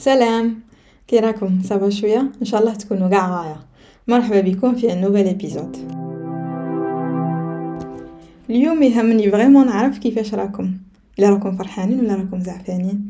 [0.00, 0.60] سلام.
[1.08, 2.20] كي راكم صافا شوية.
[2.40, 3.56] إن شاء الله تكونوا قاع غاية.
[4.08, 5.76] مرحبا بكم في nouvel épisode
[8.50, 10.70] اليوم يهمني vraiment نعرف كيفاش راكم.
[11.18, 13.08] إلا راكم فرحانين ولا راكم زعفانين.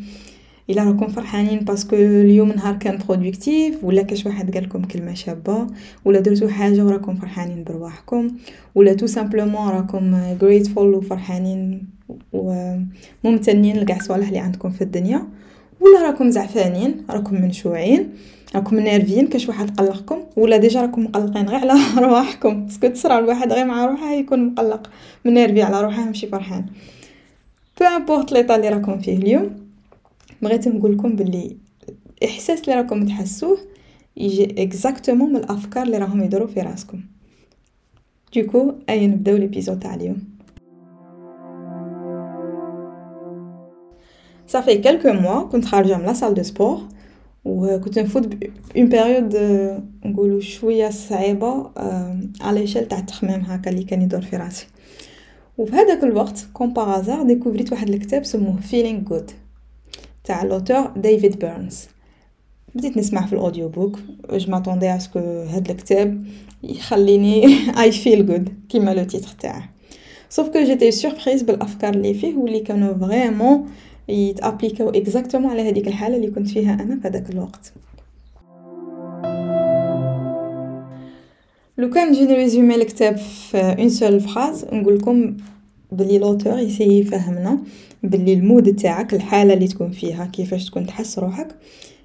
[0.71, 5.15] إلا راكم فرحانين parce que اليوم نهار كان productif ولا كاش واحد قال لكم كلمة
[5.15, 5.67] شابة
[6.05, 8.29] ولا درتو حاجة وراكم فرحانين برواحكم
[8.75, 11.89] ولا tout simplement راكم grateful وفرحانين
[12.33, 15.27] وممتنين لقاع الصوالح اللي عندكم في الدنيا.
[15.81, 18.11] ولا راكم زعفانين راكم منشوعين
[18.55, 22.65] راكم nerveux كاش واحد قلقكم ولا déjà راكم مقلقين غير على رواحكم.
[22.65, 24.91] parce que تصرا الواحد غير مع روحه يكون مقلق
[25.25, 26.67] م énervé على روحه ماشي فرحان.
[27.81, 29.51] peu importe l'état اللي راكم فيه اليوم
[30.43, 31.57] بغيت نقول لكم باللي
[32.23, 33.59] الاحساس اللي راكم تحسوه
[34.17, 37.01] يجي exactement من الأفكار اللي راهم يدوروا في راسكم.
[38.37, 40.19] donc نبدأو l'épisode تاع اليوم؟
[44.51, 46.81] صافي quelques mois كنت خارجه من la salle de sport
[47.45, 48.29] وكنت نفوت
[48.77, 49.37] une période
[50.05, 51.71] نقولوا شوية صعيبه
[52.41, 54.67] على شال تاع التخمام هكا اللي كان يدور في راسي
[55.59, 59.31] وفي هذاك الوقت comme par hasard découvrit واحد الكتاب سموه Feeling Good
[60.25, 61.89] تاع l'auteur ديفيد بيرنز
[62.75, 63.99] بديت نسمع في ال audio book
[64.33, 66.25] je m'attendais à ce que هاد الكتاب
[66.63, 67.45] يخليني
[67.83, 69.69] I feel good كيما le titre تاعه
[70.29, 73.67] sauf que j'étais surprise بالافكار اللي فيه واللي كانوا vraiment
[74.11, 77.73] يت appliquaو exactement على هذيك الحالة اللي كنت فيها أنا في هذاك الوقت.
[81.79, 85.37] لو كان نجي ن résumer الكتاب في une seule phrase نقول لكم
[85.93, 87.59] بلي l'auteur ي essaie يفهمنا
[88.03, 91.49] بلي ال mood تاعك الحالة اللي تكون فيها كيفاش تكون تحس روحك.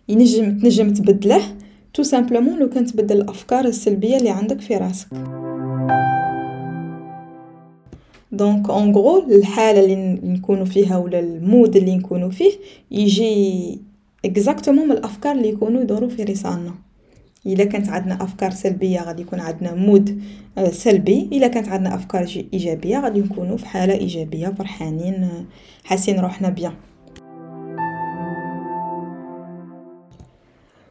[0.09, 1.42] ينجم تنجم تبدله
[1.94, 5.08] tout simplement لو كان تبدل الأفكار السلبية اللي عندك في راسك.
[8.36, 12.52] donc en gros الحاله اللي نكونوا فيها ولا ال mood اللي نكونوا فيه
[12.91, 13.80] يجي
[14.25, 16.73] exactement من الأفكار اللي يكونوا يدوروا في ريسانا.
[17.45, 20.22] إلا كانت عندنا أفكار سلبية غادي يكون عندنا mood
[20.72, 25.29] سلبي إلا كانت عندنا أفكار إيجابية غادي نكونوا في حالة إيجابية فرحانين
[25.84, 26.73] حاسين روحنا bien.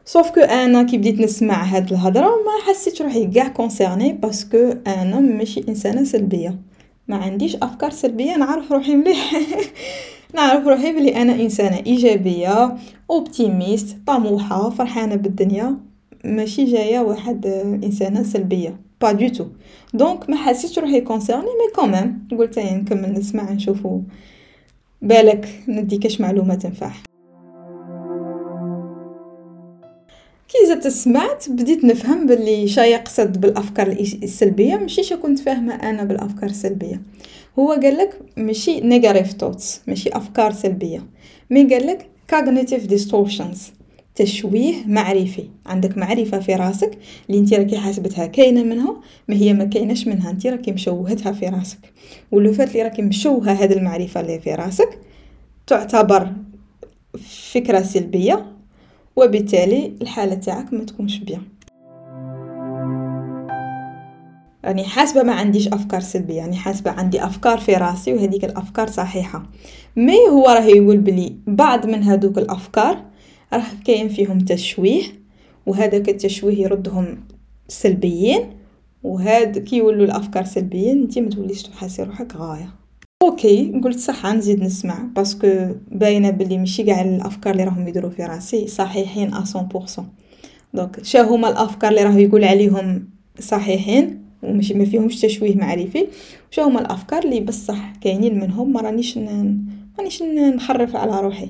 [0.05, 4.73] sauf que أنا كي بديت نسمع هاد الهضرة ما حسيت روحي قاع concernée parce que
[4.87, 6.59] أنا ماشي إنسانة سلبية.
[7.07, 9.35] ما عنديش أفكار سلبية نعرف روحي مليح.
[10.35, 12.77] نعرف روحي بلي أنا إنسانة إيجابية
[13.11, 15.77] optimiste طموحة فرحانة بالدنيا.
[16.23, 17.45] ماشي جاية واحد
[17.83, 18.79] إنسانة سلبية.
[19.01, 19.45] pas du tout
[19.93, 24.01] donc ما حسيتش روحي concernée mais quand même قلت نكمل نسمع نشوفو.
[25.01, 26.91] بالك ندي كاش معلومة تنفع.
[30.47, 36.03] كي زدت سمعت بديت نفهم باللي شا يقصد بالأفكار السلبية ماشي شا كنت فاهمة أنا
[36.03, 37.01] بالأفكار السلبية.
[37.59, 41.03] هو قال لك ماشي negative thoughts ماشي أفكار سلبية.
[41.49, 43.57] mais قال لك cognitive distortions
[44.15, 45.49] تشويه معرفي.
[45.65, 46.97] عندك معرفة في راسك
[47.29, 51.45] اللي انت راكي حاسبتها كاينة منها ما هي ما كاينش منها انت راكي مشوهتها في
[51.45, 51.79] راسك.
[52.31, 54.99] ولو فات اللي راكي مشوهة هذه المعرفة اللي في راسك
[55.67, 56.31] تعتبر
[57.51, 58.55] فكرة سلبية.
[59.15, 61.41] وبالتالي الحالة تاعك ما تكونش بيان.
[64.63, 69.43] يعني حاسبة ما عنديش أفكار سلبية يعني حاسبة عندي أفكار في راسي وهذيك الأفكار صحيحة.
[69.95, 73.05] مي هو راه يقول بلي بعض من هذوك الأفكار
[73.53, 75.03] راه كاين فيهم تشويه
[75.65, 77.17] وهذاك التشويه يردهم
[77.67, 78.49] سلبيين
[79.03, 82.84] وهاد كي يولوا الأفكار سلبيين انت ما توليش تحسي روحك غاية.
[83.21, 85.47] okay قلت صح نزيد نسمع parce que
[85.91, 90.01] باينة بلي ماشي قاع الأفكار اللي راهم يدوروا في راسي صحيحين ا 100%
[90.73, 93.09] donc شا هما الأفكار اللي راه يقول عليهم
[93.39, 96.07] صحيحين ومش ما فيهمش تشويه معرفي.
[96.51, 99.17] وشا هما الأفكار اللي بصح كاينين منهم ما رانيش
[99.99, 101.49] رانيش نخرف على روحي.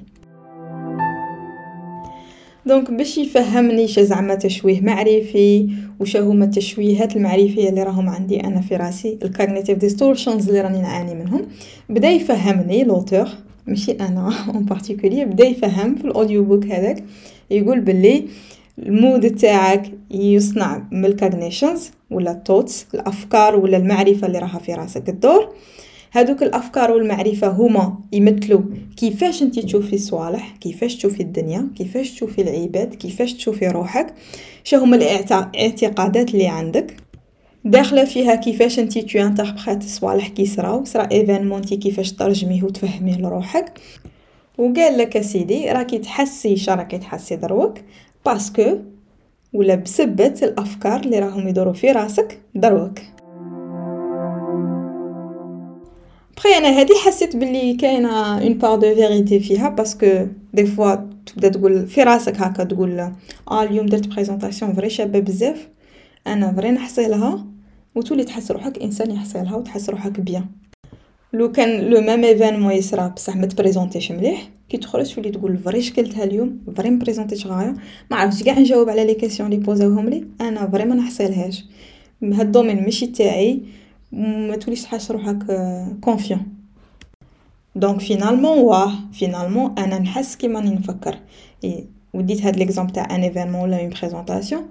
[2.65, 8.61] donc باش يفهمني شا زعما تشويه معرفي وش هما التشويهات المعرفية اللي راهم عندي أنا
[8.61, 11.41] في راسي ال cognitive distortions اللي راني نعاني منهم.
[11.89, 13.27] بدأ يفهمني l'auteur
[13.67, 17.03] ماشي أنا en particulier بدأ يفهم في ال audio book هذاك.
[17.51, 18.25] يقول باللي
[18.79, 24.59] ال mood تاعك يصنع من ال cognitions ولا ال thoughts الأفكار ولا المعرفة اللي راها
[24.59, 25.09] في راسك.
[25.09, 25.53] الدور
[26.15, 28.61] هادوك الأفكار والمعرفة هما يمثلوا
[28.97, 34.13] كيفاش انت تشوفي الصوالح كيفاش تشوفي الدنيا كيفاش تشوفي العباد كيفاش تشوفي روحك.
[34.63, 36.97] شو هما الاعتقادات اللي عندك.
[37.65, 43.79] داخلة فيها كيفاش انت tu interprètes الصوالح كي صراو صرا événement كيفاش ترجميه وتفهميه لروحك.
[44.57, 47.73] وقال لك سيدي راكي تحسي شا راكي تحسي دروك
[48.25, 48.77] parce que
[49.53, 52.99] ولا بسبة الأفكار اللي راهم يدوروا في راسك دروك.
[56.37, 60.95] بخي أنا هادي حسيت بلي كاينة une part de vérité فيها parce que des fois
[61.25, 62.99] تبدا تقول في راسك هكا تقول
[63.51, 65.67] آه اليوم درت présentation vrai شابه بزاف
[66.27, 67.45] أنا vrai نحصيلها
[67.95, 70.45] وتولي تحس روحك انسان يحصيلها وتحس روحك bien
[71.33, 75.81] لو كان le même événement يصرا بصح ما تبريزونتيش مليح كي تخرج تولي تقول vrai
[75.81, 77.75] شكلتها اليوم vrai مبريزونتيش غايه
[78.11, 81.65] ما عرفتش كاع نجاوب على les questions لي بوزاوهم لي أنا vrai ما نحصيلهاش
[82.23, 83.61] هاد ال domaine ماشي تاعي
[84.11, 85.37] ما توليش تحس روحك
[86.01, 86.41] confiant
[87.75, 91.19] donc finalement واه finalement أنا نحس كيما راني نفكر.
[92.13, 94.61] وديت هاد l'exemple تاع un événement ولا une présentation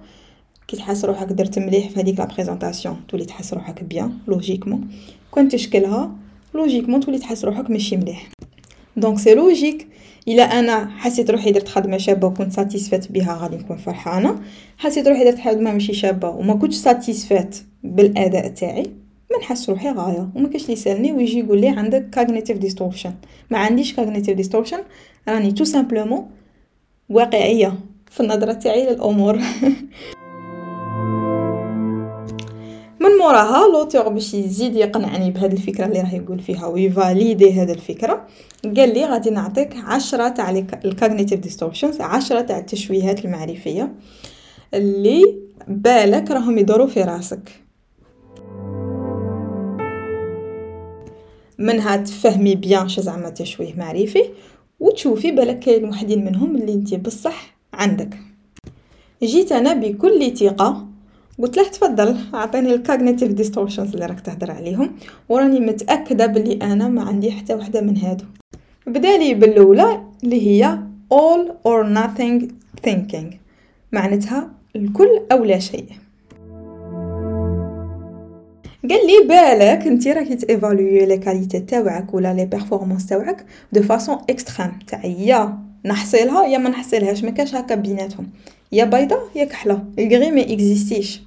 [0.67, 4.87] كي تحس روحك درت مليح في هذيك la présentation تولي تحس روحك bien logiquement
[5.31, 6.11] كون تشكلها
[6.53, 8.29] logiquement تولي تحس روحك ماشي مليح.
[8.97, 9.87] donc c'est logique
[10.27, 14.41] الا أنا حسيت روحي درت خدمة شابة وكنت satisfaite بها غادي نكون فرحانة.
[14.77, 19.04] حسيت روحي درت خدمة ماشي شابة وما كنتش satisfaite بالأداء تاعي.
[19.31, 23.13] ما نحس روحي غاية وما كاش اللي يسألني ويجي يقول لي عندك cognitive distortion
[23.49, 24.79] ما عنديش cognitive distortion
[25.29, 26.29] راني tout simplement
[27.09, 27.73] واقعية
[28.11, 29.35] في النظرة تاعي للأمور.
[32.99, 38.27] من موراها l'auteur باش يزيد يقنعني بهاد الفكرة اللي راه يقول فيها ويفاليدي هاد الفكرة.
[38.63, 40.49] قال لي غادي نعطيك عشرة تاع
[40.85, 43.93] ال cognitive distortions عشرة تاع التشويهات المعرفية
[44.73, 45.21] اللي
[45.67, 47.64] بالك راهم يدوروا في راسك.
[51.59, 54.23] منها تفهمي bien شو زعما تشويه معرفي
[54.79, 58.17] وتشوفي بالك كاين وحدين منهم اللي انت بصح عندك.
[59.23, 60.87] جيت أنا بكل ثقه
[61.39, 64.95] قلت له تفضل أعطيني ال cognitive distortions اللي راك تهضر عليهم
[65.29, 68.25] وراني متأكدة بلي أنا ما عندي حتى وحدة من هادو.
[68.87, 70.79] بدا لي بالأولى اللي هي
[71.13, 72.51] all or nothing
[72.87, 73.35] thinking
[73.91, 75.85] معناتها الكل أو لا شيء.
[78.89, 84.17] قال لي بالك انت راكي تيفالوي les qualités تاوعك ولا les performances تاوعك de façon
[84.29, 88.29] extrême تاع يا نحصيلها يا ما نحصيلهاش ما كاش هكا بيناتهم.
[88.71, 89.83] يا بيضة يا كحلة.
[89.99, 91.21] ال gris ما اكزيستيش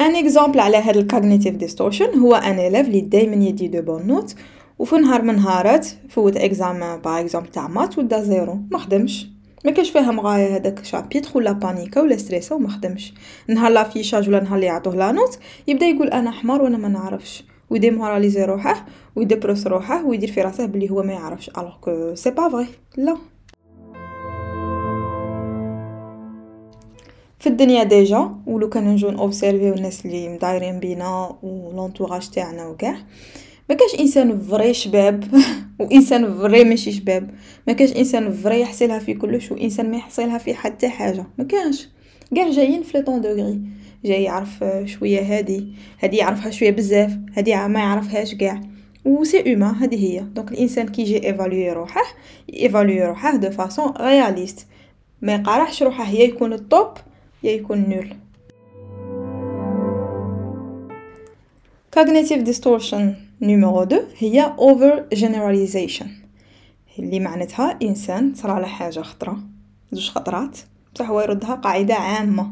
[0.00, 4.06] un exemple على هاد ال cognitive distortion هو un élève لي دايما يدي de bonnes
[4.06, 4.34] notes
[4.78, 8.58] وفي نهار من نهارات فوت examen par exemple تاع maths ودا zéro.
[8.70, 9.26] ما خدمش.
[9.64, 13.14] ما كاش فاهم غايه هذاك chapitre ولا بانيكا ولا ستريسا وما خدمش.
[13.48, 17.44] نهار l'affichage ولا نهار اللي يعطوه la note يبدا يقول أنا حمار وأنا ما نعرفش.
[17.70, 18.86] ويديموراليزي روحه
[19.16, 21.50] ويدبرس روحه ويدير في راسه بلي هو ما يعرفش.
[21.58, 23.16] alors que c'est pas vrai là.
[27.38, 32.96] في الدنيا déjà ولو كان نجو اوبسيرفيو الناس اللي مدايرين بينا و l'entourage تاعنا وكاع
[33.68, 35.24] ما كاش إنسان vrai شباب.
[35.80, 37.30] وإنسان vrai ماشي شباب
[37.66, 41.24] ما كاش إنسان vrai يحصلها في كلش وإنسان ما يحصلها في حتى حاجة.
[41.38, 41.88] ما كانش
[42.34, 43.60] كاع جايين في le degré
[44.04, 45.66] جاي يعرف شوية هادي.
[46.02, 47.18] هادي يعرفها شوية بزاف.
[47.36, 48.60] هادي ما يعرفهاش كاع.
[49.04, 50.20] و c'est humain هادي هي.
[50.20, 52.02] donc الإنسان كي يجي ايفالوي روحه
[52.54, 54.66] ايفالوي روحه de façon réaliste
[55.22, 56.88] ما يقارحش روحه يا يكون ال top
[57.42, 58.08] يا يكون nul
[61.96, 63.02] cognitive distortion
[63.40, 66.06] numéro deux هي over generalization
[66.98, 69.38] اللي معناتها إنسان صرا له حاجة خطرة
[69.92, 70.58] زوج خطرات
[70.94, 72.50] بصح هو يردها قاعدة عامة.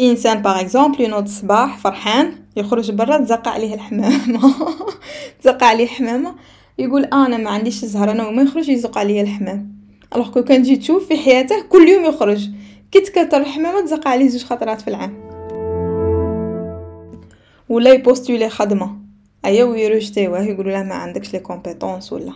[0.00, 4.54] إنسان par exemple ينوض الصباح فرحان يخرج برا تزق عليه الحمامة.
[5.42, 6.34] تزق عليه الحمامة
[6.78, 9.72] يقول أنا ما عنديش الزهر أنا وما يخرج يزق عليه الحمام.
[10.14, 12.48] alors que كان تجي تشوف في حياته كل يوم يخرج.
[12.92, 15.19] كي تكثر الحمامة تزق عليه زوج خطرات في العام.
[17.70, 18.96] ولا يبوستولي خدمة.
[19.44, 22.32] أيا ويروجتيوه يقولوا له ما عندكش les compétences ولا.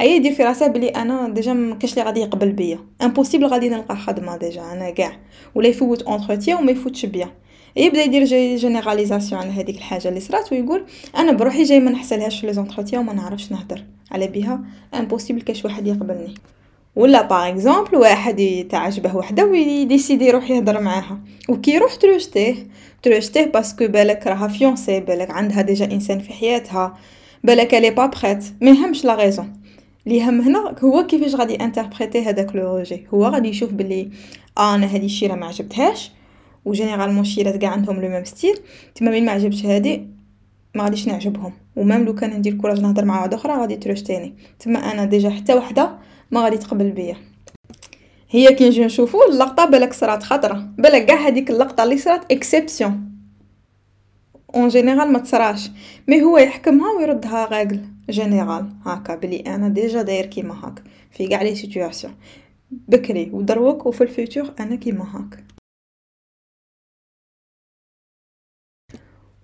[0.00, 2.78] أيا يدير في راسه بلي أنا déjà ما كاش اللي غادي يقبل بيا.
[3.02, 5.16] impossible غادي نلقى خدمة déjà أنا كاع.
[5.54, 7.30] ولا يفوت entretien وما يفوتش بيا.
[7.76, 8.24] يبدا يدير
[8.56, 10.84] généralisation على هذيك الحاجة اللي صرات ويقول
[11.16, 13.84] أنا بروحي جاي ما نحسلهاش في les entretiens وما نعرفش نهدر.
[14.10, 14.60] على بها
[14.94, 16.34] impossible كاش واحد يقبلني.
[16.98, 21.20] ولا par exemple واحد تعجبه وحده ويديسيدي يروح يهضر معاها.
[21.48, 22.54] وكي يروح تروجتيه
[23.02, 26.96] تروجتيه parce que بالك راها fiancée بالك عندها déjà إنسان في حياتها
[27.44, 29.52] بالك elle est pas prête ما يهمش la raison
[30.06, 34.10] اللي يهم هنا هو كيفاش غادي انتربريتي هذاك le rejet هو غادي يشوف بلي
[34.58, 36.12] آه أنا هذه الشيرة ما عجبتهاش
[36.64, 38.58] و généralement الشيرات كاع عندهم le même style
[38.94, 40.06] تما مين ما عجبش هادي
[40.74, 41.52] ما غاديش نعجبهم.
[41.76, 44.34] و même لو كان ندير courage نهضر مع واحدة أخرى غادي تروجتيني.
[44.58, 45.90] تما أنا déjà حتى وحدة
[46.30, 47.16] ما غادي تقبل بيا.
[48.30, 50.72] هي كي نجي نشوفو اللقطة بالك صرات خطرة.
[50.78, 53.08] بالك كاع هذيك اللقطة اللي صرات exception
[54.54, 55.70] en général ما تصراش.
[56.08, 57.80] mais هو يحكمها ويردها règle.
[58.10, 59.14] générale هاكا.
[59.14, 60.82] بلي أنا déjà داير كيما هاك.
[61.10, 62.14] في كاع les situations
[62.70, 65.44] بكري ودروك وفي ال futur أنا كيما هاك.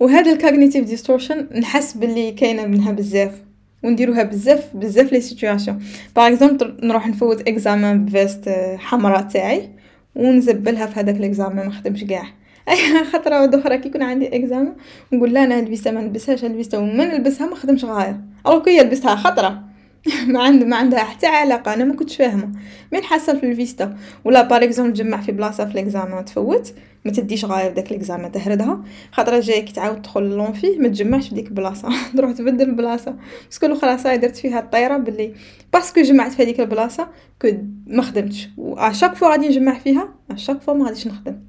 [0.00, 3.44] وهذا ال cognitive distortion نحس باللي كاينة منها بزاف.
[3.84, 5.82] ونديروها بزاف بزاف les situations.
[6.16, 8.48] par exemple نروح نفوت examen ب veste
[8.78, 9.70] حمراء تاعي
[10.14, 12.24] ونزبلها في هذاك ال examen ما نخدمش كاع.
[12.68, 14.74] أي خطرة واحدة أخرى كي يكون عندي examen
[15.12, 18.20] نقول لا أنا الفيستا ما نلبسهاش الفيستا وما نلبسها ما نخدمش غاية.
[18.46, 19.62] alors كي لبستها خطرة.
[20.32, 22.48] ما عند ما عندها حتى علاقة أنا ما كنتش فاهمة.
[22.92, 26.74] مين حصل في الفيستا؟ ولا par exemple تجمع في بلاصة في l'examen تفوت.
[27.04, 31.34] ما تديش غاية داك l'examen تهردها خاطر جاي كي تعاود تدخل l'amphi ما تجمعش في
[31.34, 35.34] ديك البلاصه تروح تبدل البلاصه parce que الاخرى ça y est درت فيها الطيره باللي
[35.72, 37.08] parce que جمعت في هذيك البلاصة
[37.42, 37.48] que
[37.87, 38.49] ما خدمتش.
[38.56, 41.40] و à chaque fois غادي نجمع فيها à chaque fois ما غاديش نخدم.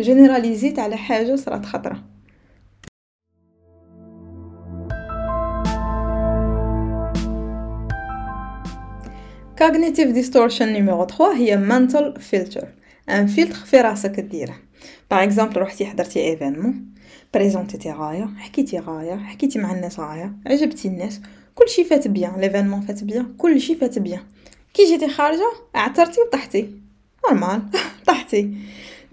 [0.00, 2.02] جينيراليزيت على حاجة صرات خطرة.
[9.60, 12.64] Cognitive distortion numéro 3 هي mental filter.
[13.08, 14.67] un filtre في راسك ديرة.
[15.10, 16.84] par exemple روحتي حضرتي événement
[17.34, 18.28] بريزونتيتي غاية.
[18.38, 19.16] حكيتي غاية.
[19.16, 20.32] حكيتي مع الناس غاية.
[20.46, 21.20] عجبتي الناس.
[21.54, 22.40] كلشي فات بيان.
[22.40, 23.34] l'événement فات بيان.
[23.38, 24.20] كلشي فات بيان.
[24.74, 26.70] كي جيتي خارجة عثرتي وطحتي.
[27.26, 27.62] normal
[28.06, 28.54] طحتي.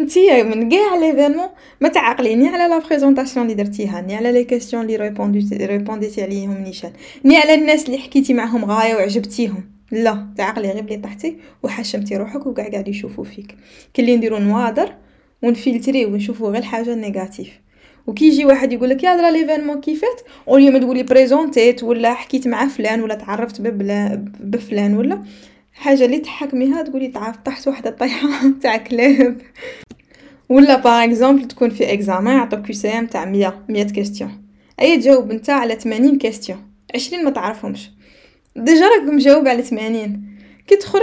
[0.02, 1.48] نتيا من كاع l'événement
[1.82, 6.24] ما تعقلي ni على la présentation اللي درتيها ni على les questions اللي ريبونديتي ريبونديتي
[6.24, 6.92] عليهم نيشان.
[7.26, 9.64] ni على الناس اللي حكيتي معاهم غاية وعجبتيهم.
[9.92, 10.28] لا.
[10.38, 13.56] تعقلي غير بلي طحتي وحشمتي روحك وكاع قاعد يشوفوا فيك.
[13.96, 14.94] كلي نديرو نوادر
[15.42, 17.50] ونفلتري ونشوفوا غير الحاجة négative
[18.08, 22.14] وكي يجي واحد يقول لك يا درا l'événement كيفات؟ au lieu ما تقولي بريزونتيت ولا
[22.14, 23.62] حكيت مع فلان ولا تعرفت
[24.42, 25.24] بفلان ولا
[25.74, 28.30] حاجة اللي تحكميها تقولي تعرف طحت واحدة طيحه
[28.62, 29.42] تاع كلاب.
[30.50, 34.32] ولا par exemple تكون في examen يعطوك QCM تاع 100 100 questions
[34.82, 36.60] أي تجاوب نتا على 80 questions
[36.96, 37.92] 20 ما تعرفهمش.
[38.56, 40.35] déjà راك مجاوب على 80
[40.68, 41.02] كي تخرج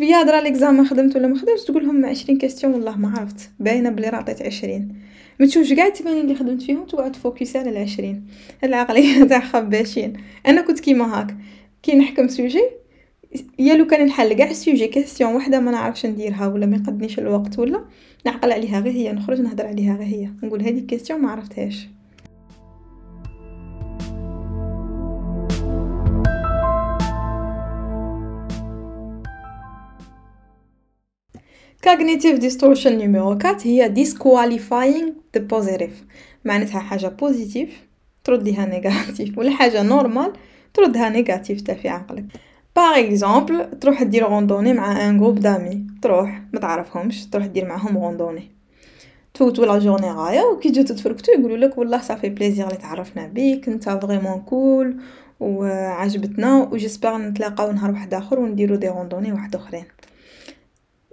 [0.00, 3.50] يا درا l'exam خدمت ولا ما خدمتش؟ تقول لهم 20 questions والله ما عرفت.
[3.60, 4.88] باينة بلي راه 20
[5.40, 8.24] ما تشوفش كاع 80 اللي خدمت فيهم تقعد تفوكسي على 20
[8.64, 10.12] العقلية تاع خباشين.
[10.46, 11.36] أنا كنت كيما هاك.
[11.82, 12.62] كي نحكم sujet
[13.58, 17.18] يا لو كان نحل كاع ال sujet question وحدة ما نعرفش نديرها ولا ما يقدنيش
[17.18, 17.84] الوقت ولا
[18.26, 20.28] نعقل عليها غير هي نخرج نهضر عليها غير هي.
[20.42, 21.88] نقول هذه question ما عرفتهاش.
[31.88, 36.04] Cognitive distortion numéro 4 هي disqualifying the positive.
[36.44, 37.86] معناتها حاجة positive
[38.24, 40.32] ترد ليها négative ولا حاجة normale
[40.74, 42.24] تردها négative تا في عقلك.
[42.76, 47.98] par exemple تروح دير randonnée مع un groupe d'amis تروح ما تعرفهمش تروح دير معاهم
[47.98, 48.50] randonnée
[49.34, 53.26] تفوتو la journée غاية وكي تجيو تتفركتو يقولوا لك والله ça fait plaisir لي تعرفنا
[53.26, 54.96] بيك انت vraiment cool
[55.40, 59.84] وعجبتنا و j'espère نتلاقاو نهار واحد آخر ونديرو des randonnées واحد أخرين.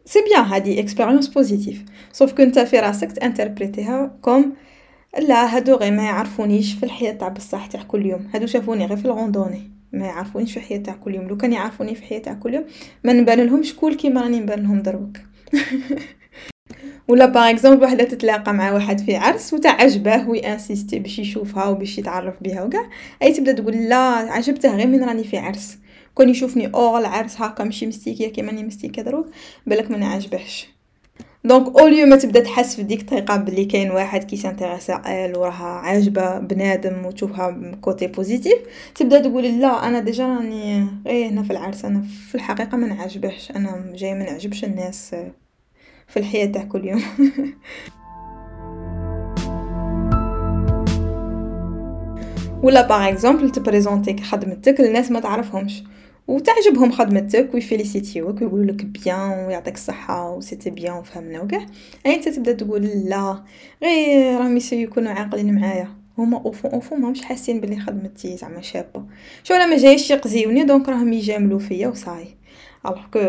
[0.05, 4.53] c'est bien هادي expérience positive sauf que نت في راسك تانتربريتيها comme
[5.19, 8.97] لا هادو غير ما يعرفونيش في الحياة تاع بصح تاع كل يوم هادو شافوني غير
[8.97, 12.19] في ال randonnée ما يعرفونيش في الحياة تاع كل يوم لو كان يعرفوني في الحياة
[12.19, 12.63] تاع كل يوم
[13.03, 15.17] ما نبان لهمش cool كيما راني نبان لهم دروك
[17.07, 22.35] ولا par exemple وحده تتلاقى مع واحد في عرس وتعجبه ويانسيستي باش يشوفها وباش يتعرف
[22.41, 22.89] بها وكاع
[23.21, 23.97] اي تبدا تقول لا
[24.31, 25.77] عجبته غير من راني في عرس
[26.15, 29.27] كون يشوفني أو العرس هاكا ماشي مستيكية كيما راني مستيكه دروك
[29.65, 30.67] بالك ما نعجبهش.
[31.43, 35.65] دونك اوليو ما تبدا تحس في ديك الطريقة بلي كاين واحد كي سانتيريسا ال وراها
[35.65, 38.57] عاجبة بنادم وتشوفها كوتي بوزيتيف
[38.95, 43.51] تبدا تقول لا أنا ديجا راني غير هنا في العرس أنا في الحقيقة ما نعجبهش
[43.51, 45.15] أنا جاي ما نعجبش الناس
[46.07, 47.03] في الحياة تاع كل يوم.
[52.63, 55.83] ولا par exemple تبريزونتي خدمتك الناس ما تعرفهمش.
[56.27, 61.65] وتعجبهم خدمتك ويفيليسيتيوك ويقولوا لك bien ويعطيك الصحة و c'était bien وفهمنا وكاع
[62.05, 63.43] اي أنت تبدأ تقول لا
[63.83, 65.87] غير راهم يكونوا عاقلين معايا.
[66.17, 69.05] هما اوفو اوفو ماهمش حاسين بلي خدمتي زعما شابة.
[69.43, 72.27] شو أنا ما جايش يقزيوني donc راهم يجاملوا فيا وصاي.
[72.85, 73.19] alors que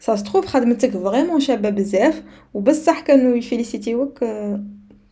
[0.00, 2.22] ça se trouve خدمتك vraiment شابة بزاف
[2.54, 4.18] وبصح كانوا يفيليسيتيوك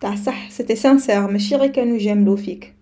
[0.00, 2.75] تاع صح c'était sincère ماشي غير كانوا يجاملوا فيك.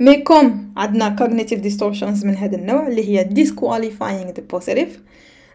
[0.00, 4.88] mais comme عندنا cognitive distortions من هذا النوع اللي هي disqualifying the positive.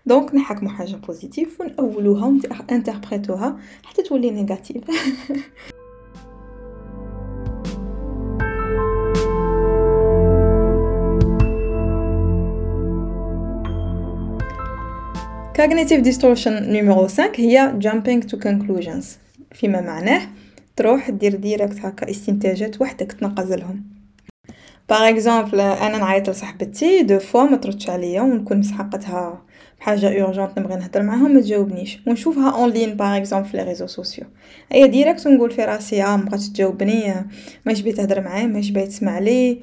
[0.05, 4.83] donc نحكمو حاجة positive ونأولوها ونانتربريتوها حتى تولي négative
[15.57, 19.05] cognitive distortion numéro 5 هي jumping to conclusions.
[19.51, 20.21] فيما معناه
[20.75, 23.92] تروح دير direct هكا استنتاجات وحدك تنقز لهم
[24.89, 29.41] par exemple أنا نعيط لصاحبتي deux fois ما تردش عليا و نكون مسحقتها
[29.79, 31.99] بحاجة urgente نبغي نهدر معاها ما تجاوبنيش.
[32.07, 34.25] و نشوفها en ligne par exemple في les réseaux sociaux
[34.73, 37.13] ايا direct نقول في راسي آه مبغاتش تجاوبني
[37.65, 39.59] ماش بغيت تهدر معاه ماش بغيت تسمع لي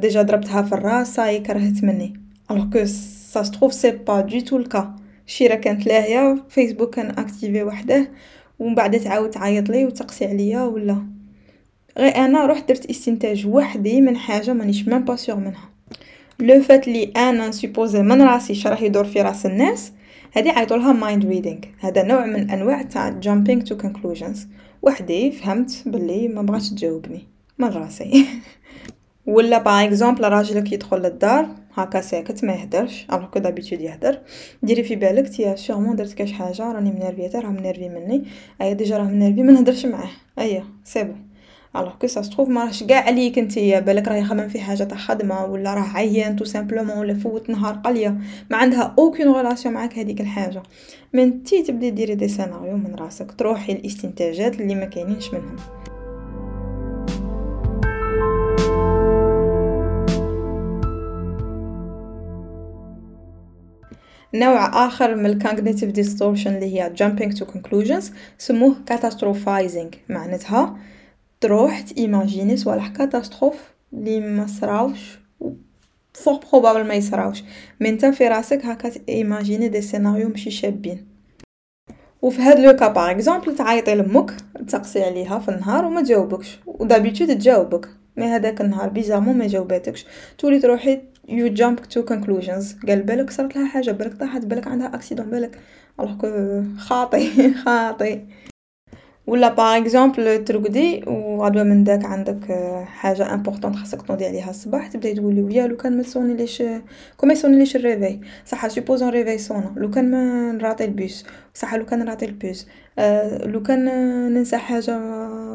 [0.00, 2.20] déjà ضربتها في الراس صاي كرهت مني.
[2.50, 4.94] الوغ كو سا ستروف سي با دو تو الكا
[5.26, 8.10] شيرا كانت لاهيه فيسبوك كان اكتيفي وحده
[8.58, 11.15] ومن بعد تعاود تعيط لي وتقسي عليا ولا.
[11.98, 15.70] غير أنا رحت درت استنتاج وحدي من حاجة مانيش ميم با سيغ منها.
[16.40, 19.92] لو فات لي أنا نسوبوزي من راسي شراه يدور في راس الناس
[20.36, 24.46] هادي عيطولها مايند ريدينغ هذا نوع من أنواع تاع جامبينغ تو كونكلوجنز
[24.82, 27.24] وحدي فهمت بلي ما بغاتش تجاوبني.
[27.58, 28.26] من راسي.
[29.26, 34.18] ولا par exemple راجلك يدخل للدار هكا ساكت ما يهدرش alors que d'habitude يهدر.
[34.62, 38.24] ديري في بالك تيا sûrement درت كاش حاجة راني منرفيه راه منرفي مني.
[38.60, 40.10] أيا déjà راه منرفي ما نهدرش معاه.
[40.38, 41.25] أيا c'est bon
[41.80, 44.84] alors que ça se trouve ما راهش قاع عليك نتيا بالك راه يخمم في حاجة
[44.84, 48.18] تاع خدمة ولا راه عيان tout simplement ولا فوت نهار قليه
[48.50, 50.62] ما عندها aucune relation معاك هذيك الحاجة.
[51.12, 55.56] من تي تبدي ديري des scénarios من راسك تروحي الاستنتاجات اللي ما كاينينش منهم.
[64.34, 68.04] نوع آخر من ال cognitive distortion اللي هي jumping to conclusions
[68.38, 70.76] سموه catastrophizing معناتها.
[71.40, 73.54] تروح ت imaginer صوالح catastrophe
[73.92, 75.18] اللي ما صراوش
[76.14, 77.42] fort probable ما يصراوش
[77.80, 81.06] mais نتا في راسك هكا imaginer des scénarios ماشي شابين.
[82.22, 84.34] وفي هاد le cas par exemple تعيطي لأمك
[84.66, 86.58] تسقسي عليها في النهار وما تجاوبكش.
[86.66, 90.06] و d'habitude تجاوبك mais هذاك النهار bizarrement ما جاوباتكش.
[90.38, 92.86] تولي تروحي you jump to conclusions.
[92.86, 95.60] قال بالك صارت لها حاجة بالك طاحت بالك عندها accident بالك.
[96.00, 96.22] alors
[96.78, 98.20] خاطي خاطي
[99.26, 102.52] ولا par exemple ترقدي وغدوه من داك عندك
[102.86, 106.62] حاجة importante خاصك تنوضي عليها الصباح تبدأي تقولي ويا لو كان ما ت sonner ليش
[107.16, 110.57] كون ما ي sonner ليش ال réveil صح supposons réveil sonna لو كان ما ن
[110.57, 111.24] rater ال bus.
[111.54, 112.66] صح لو كان ن rater ال bus.
[112.98, 113.84] أه لو كان
[114.34, 115.00] ننسى حاجة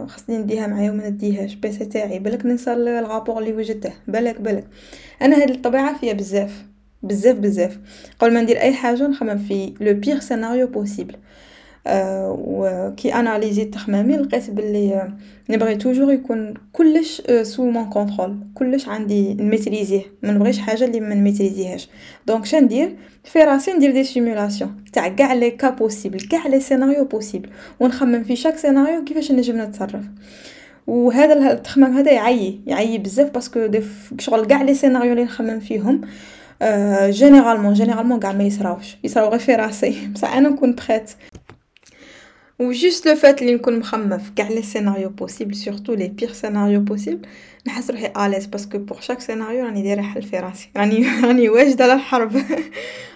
[0.06, 1.56] خاصني نديها معايا وما نديهاش.
[1.56, 2.20] PC تاعي.
[2.20, 3.94] بالك ننسى ال rapport اللي وجدته.
[4.08, 4.68] بالك بالك.
[5.22, 6.66] أنا هاد الطبيعة فيا بزاف.
[7.04, 7.80] بزاف بزاف.
[8.20, 11.18] قبل ما ندير أي حاجة نخمم في le pire scénario possible آه،
[11.88, 15.14] وكي analyser تخمامي لقيت بلي
[15.50, 20.86] نبغي toujours يكون كلش sous mon contrôle كلش عندي ن maîtriser ه ما نبغيش حاجة
[20.86, 21.90] اللي ما ن maîtriser
[22.28, 26.48] هاش donc شا ندير؟ في راسي ندير des simulations تاع كاع les cas possibles كاع
[26.48, 30.04] les scénarios possibles ونخمم في chaque scénario كيفاش نجم نتصرف.
[30.88, 33.70] وهذا التخمام هذا يعيي يعيي بزاف parce que
[34.20, 36.02] شغل كاع les scénarios اللي نخمم فيهم
[37.10, 39.96] généralement généralement كاع ما يصراوش يصراو غير في راسي.
[40.14, 41.12] بصح أنا نكون prête
[42.62, 46.34] و juste le fait اللي نكون مخمم في قاع les scénarios possibles surtout les pires
[46.34, 47.28] scénarios possibles
[47.68, 51.06] نحس روحي à l'aise parce que pour chaque scénario راني دايره حل في راسي راني
[51.24, 52.36] راني واجده للحرب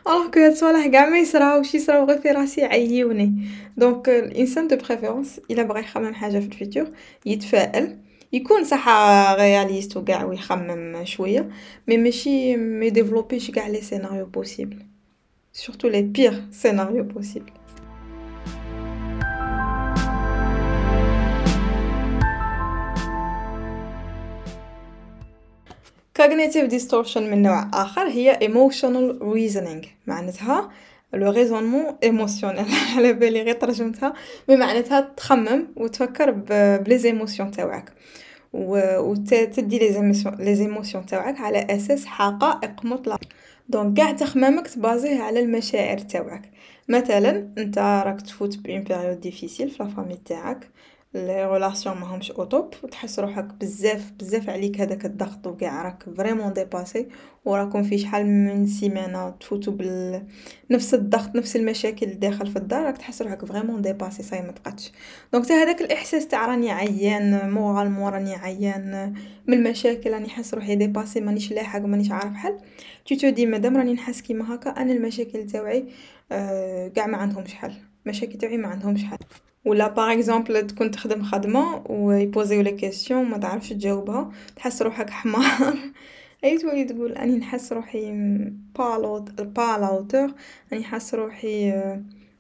[0.08, 3.34] alors que هاد الصوالح قاع ما يصراوش يصراو غير في راسي يعيوني
[3.78, 6.88] donc الانسان de préférence الا بغى يخمم حاجة في ال futur
[7.26, 7.98] يتفائل
[8.34, 8.90] يكون صح
[9.40, 11.50] réaliste وكاع ويخمم شوية
[11.88, 14.78] mais ماشي ما ي développer ش كاع les scénarios possibles
[15.54, 17.52] surtout les pires scénarios possibles
[26.20, 30.72] cognitive distortion من نوع آخر هي emotional reasoning معناتها
[31.14, 34.14] le raisonnement émotionnel على بالي غير ترجمتها.
[34.50, 36.32] معناتها تخمم وتفكر
[36.78, 37.94] ب les émotions تاوعك.
[38.54, 39.80] وتدي
[40.40, 43.28] les émotions تاوعك على أساس حقائق مطلقه
[43.70, 46.52] donc كاع تخمامك ت baser ه على المشاعر تاوعك.
[46.90, 50.70] مثلا أنت راك تفوت ب une période difficile في la famille تاعك.
[51.16, 56.54] les relations ماهمش au top تحس روحك بزاف بزاف عليك هذاك الضغط وكاع راك vraiment
[56.54, 57.08] dépassé
[57.46, 60.24] وراكم في شحال من سيمانة تفوتوا بال
[60.72, 64.92] نفس الضغط نفس المشاكل داخل في الدار راك تحس روحك vraiment dépassé صاي ما تقدش.
[65.34, 69.14] donc هذاك الإحساس تاع راني عيان moralement راني عيان
[69.48, 72.58] من المشاكل راني حاس روحي dépassé مانيش لاحق مانيش عارف حل.
[73.06, 75.86] tu te dis مادام راني نحس كيما هكا أنا المشاكل تاوعي
[76.32, 77.74] آه كاع ما عندهمش حل.
[78.06, 79.18] المشاكل تاوعي ما عندهمش حل.
[79.66, 84.82] ولا par exemple تكون تخدم خدمة وي poser و لك question ما تعرفش تجاوبها تحس
[84.82, 85.78] روحك حمار.
[86.44, 88.12] أي تولي تقول أني نحس روحي
[88.80, 90.32] بالوت بالاوتور
[90.74, 91.72] أني حاس روحي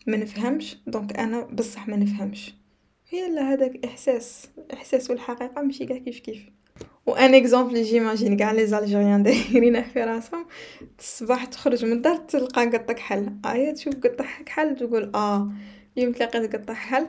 [0.08, 0.78] ما نفهمش.
[0.88, 2.54] donc أنا بصح ما نفهمش.
[3.10, 4.50] هي لا هذاك إحساس.
[4.74, 6.50] إحساس والحقيقة ماشي كاع كيف كيف.
[7.06, 10.46] un exemple j'imagine كاع les Algériens دايرينه في راسهم.
[11.00, 13.34] الصباح تخرج من الدار تلقى قط كحل.
[13.46, 15.52] ايا تشوف قط كحل تقول آه.
[15.98, 17.08] اليوم تلاقيت قط كحل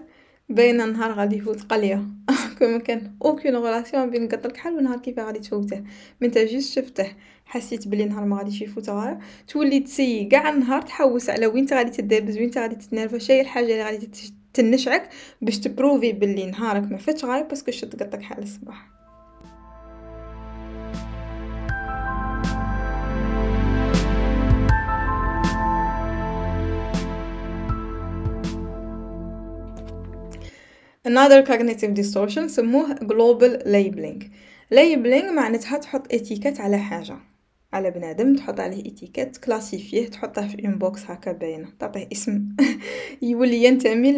[0.48, 2.06] باينه نهار غادي يفوت قلية.
[2.58, 5.84] كون ما كان aucune relation بين قط الكحل و نهار كيفاه غادي تفوته.
[6.20, 7.12] mais نتا juste شفته
[7.46, 9.18] حسيت بلي نهار ما غاديش يفوت غاية
[9.48, 13.64] تولي ت essayer قاع النهار تحوس على وين غادي تدابز وين غادي تتنرفز شي الحاجة
[13.64, 14.10] اللي غادي
[14.54, 15.08] تنشعك
[15.42, 18.95] باش ت prouver بلي نهارك ما فاتش غاية parce que شت قط الكحل الصباح.
[31.06, 34.24] Another cognitive distortion سموه global labeling.
[34.74, 37.16] Labeling معناتها تحط étiquette على حاجة.
[37.72, 41.68] على بنادم تحط عليه étiquette classifier تحطه في un box هكا باينة.
[41.78, 42.56] تعطيه اسم.
[43.22, 44.12] يولي ينتمي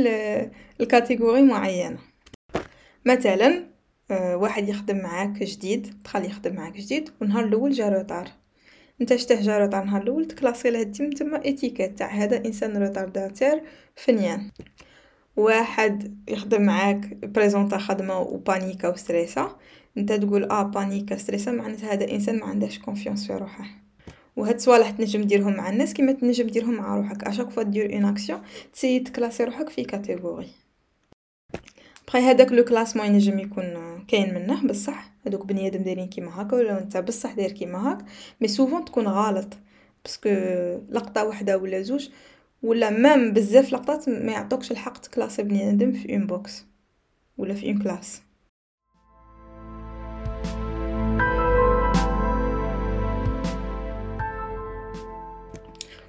[0.80, 1.98] ل catégorie معينة.
[3.04, 3.64] مثلا
[4.10, 8.28] آه، واحد يخدم معاك جديد دخل يخدم معاك جديد ونهار الأول جا retard
[9.00, 13.62] انت شته جا retard نهار الأول ت classer له تما étiquette تاع هذا إنسان retardataire
[13.96, 14.50] فنيان.
[15.38, 19.56] واحد يخدم معاك présenta خدمة و paniqua و stressa
[19.98, 23.64] انت تقول آه paniqua stressa معناتها هذا انسان ما عندهش confiance في روحه.
[24.36, 27.24] وهاد صوالح تنجم ديرهم مع الناس كيما تنجم ديرهم مع روحك.
[27.24, 28.40] à chaque fois دير une action
[28.72, 30.48] ت essayer ت classer روحك في catégorie
[32.08, 33.64] après هذاك le classement ينجم يكون
[34.08, 35.12] كاين منه بصح.
[35.26, 37.98] هذوك بنيادم دايرين كيما هكا ولا انت بصح داير كيما هاك.
[38.40, 39.54] mais souvent تكون غلط.
[40.04, 40.28] parce que
[40.90, 42.08] لقطة واحدة ولا زوج
[42.62, 46.64] ولا même بزاف لقطات ما يعطوكش الحق ت classer بنادم في un box
[47.38, 48.22] ولا في une classe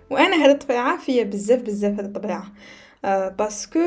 [0.10, 2.54] وأنا هاد الطبيعة فيا بزاف بزاف هاد الطبيعة.
[3.06, 3.80] أه parce que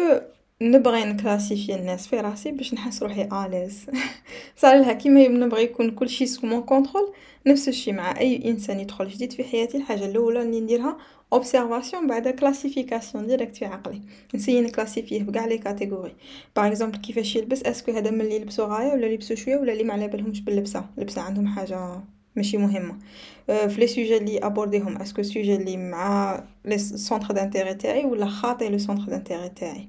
[0.63, 3.87] نبغي ن classifier الناس في راسي باش نحس روحي à l'aise
[4.57, 7.13] صار لها كيما نبغي يكون كل شيء sous mon contrôle
[7.47, 10.99] نفس الشيء مع أي إنسان يدخل جديد في حياتي الحاجة الأولى اللي نديرها
[11.33, 14.01] observation بعد classification directe في عقلي
[14.35, 16.15] نسيي ن classifier ه بكاع les catégories
[16.57, 19.73] par exemple كيفاش يلبس est-ce que هذا من اللي يلبسو غايه ولا يلبسو شوية ولا
[19.73, 22.01] اللي ما على بالهمش باللبسه اللبسه عندهم حاجة
[22.37, 22.99] ماشي مهمه
[23.47, 28.05] في les sujets اللي aborder يهم est-ce que sujet اللي مع les centres d'intérêt تاعي
[28.05, 29.89] ولا خاطي les centres d'intérêt تاعي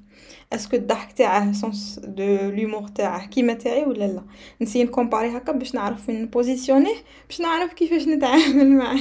[0.54, 4.24] est-ce que الضحك تاعه sens de l'humour تاعه كيما تاعي ولا لا
[4.62, 6.96] نسيي ن comparer هكا باش نعرف وين positionner ه
[7.30, 9.00] باش نعرف كيفاش نتعامل معاه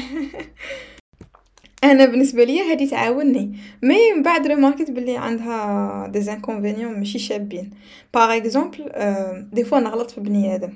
[1.85, 3.53] أنا بالنسبة ليا هذه تعاوني.
[3.83, 7.71] mais من بعد remarquer ت بلي عندها des inconvénients ماشي شابين.
[8.15, 8.93] par exemple
[9.53, 10.73] des fois نغلط في بني آدم.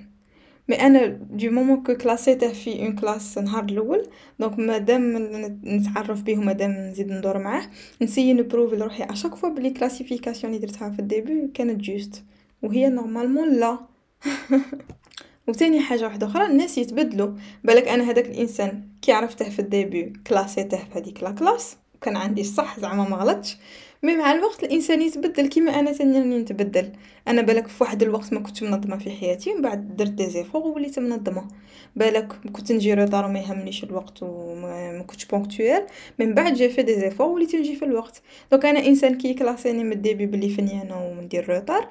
[0.68, 4.06] mais أنا du moment que classer ته في une classe نهار الأول
[4.40, 5.16] donc مادام
[5.64, 7.62] نتعرف بيه ومادام نزيد ندور معاه
[8.02, 9.04] نسيي ن prouver لروحي.
[9.04, 12.24] à chaque fois بلي classification اللي درتها في ال début كانت juste
[12.62, 13.78] وهي normalement لا
[15.48, 17.34] وتاني حاجة واحدة أخرى الناس يتبدلوا.
[17.64, 21.76] بالك أنا هذاك الإنسان كي عرفته في ال début classer ته في هذيك la classe
[22.00, 23.56] كان عندي الصح زعما ما غلطش.
[24.02, 26.92] mais مع الوقت الإنسان يتبدل كيما أنا ثاني راني نتبدل.
[27.28, 30.62] أنا بالك في واحد الوقت ما كنتش منظمة في حياتي من بعد درت des efforts
[30.62, 31.48] ووليت منظمة.
[31.96, 35.82] بالك كنت نجي retard وما يهمنيش الوقت وما كنتش ponctuelle
[36.18, 38.22] من بعد j'ai fait des efforts وليت نجي في الوقت.
[38.50, 41.88] donc أنا إنسان كي classer ني من ال début بلي فنيانه وندير retard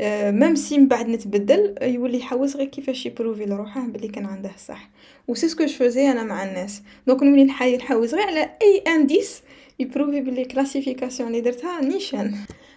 [0.00, 4.50] même si من بعد نتبدل يولي يحوس غير كيفاش ي prouver لروحه بلي كان عنده
[4.66, 4.90] صح.
[5.28, 6.82] و c'est ce que faisais أنا مع الناس.
[7.06, 9.42] donc نولي نحاول نحوس غير على أي indice
[9.78, 12.34] ي prouver بلي classification اللي درتها نيشان.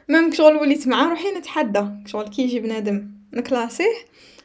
[0.09, 1.85] même شغل وليت مع روحي نتحدى.
[2.05, 3.93] شغل كي يجي بنادم ن classer ه.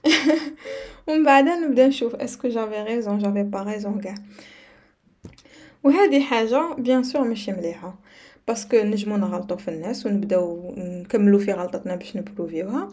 [1.09, 4.15] ومن بعد نبدا نشوف est-ce que j'avais raison j'avais pas raison كاع.
[5.85, 7.95] وهذه حاجة bien sûr ماشي مليحة.
[8.49, 12.89] parce que نجمو نغلطو في الناس ونبداو نكملو في غلطتنا باش ن prouver وها.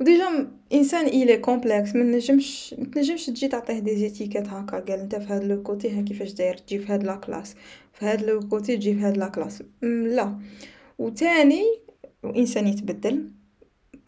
[0.00, 5.00] و déjà انسان الي complexe ما نجمش ما تنجمش تجي تعطيه des étiquettes هكا قال
[5.00, 7.54] أنت في هاد le côté ها كيفاش داير تجي في هاد la classe.
[7.92, 9.62] في هاد le côté تجي في هاد la classe.
[9.82, 10.38] لا.
[10.98, 11.62] وتاني
[12.24, 13.30] انسان يتبدل.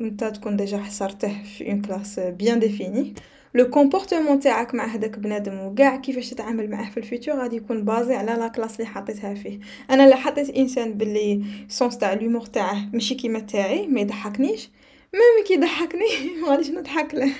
[0.01, 3.15] أنت تكون déjà حصرته في une classe bien définie
[3.55, 7.85] le comportement تاعك مع هذاك بنادم وكاع كيفاش تتعامل معاه في ال futur غادي يكون
[7.85, 9.61] basé على la classe اللي حطيتها فيه.
[9.91, 14.71] أنا لا حطيت إنسان باللي sens تاع l'humour تاعه ماشي كيما تاعي ما يضحكنيش.
[15.15, 16.07] même كي يضحكني
[16.43, 17.33] ما غاديش نضحك له.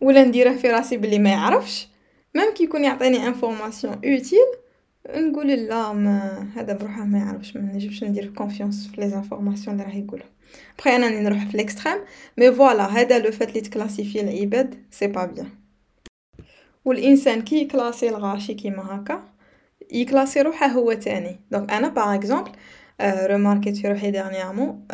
[0.00, 1.88] ولا نديره في راسي باللي ما يعرفش.
[2.34, 4.46] même كي يكون يعطيني information utile
[5.10, 9.92] نقول لا ما هذا بروحه ما يعرفش ما نجمش ندير confiance في les informations اللي
[9.92, 10.31] راه يقولها
[10.78, 11.98] بخي أنا نروح في l'extrême
[12.38, 15.48] mais voilà هذا le fait اللي ت classifier العباد c'est pas bien
[16.84, 19.22] والانسان كي ي classer الغاشي كيما هكا
[19.92, 22.52] ي classer روحه هو تاني donc أنا par exemple
[23.02, 24.86] remarquer ت في روحي dernièrement